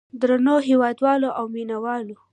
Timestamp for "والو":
1.83-2.17